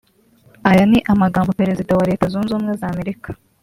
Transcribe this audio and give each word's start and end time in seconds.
Aya 0.69 0.83
ni 0.91 0.99
amagambo 1.13 1.49
Perezida 1.59 1.91
wa 1.99 2.07
Leta 2.09 2.25
Zunze 2.31 2.51
Ubumwe 2.53 2.73
z’Amerika 2.81 3.29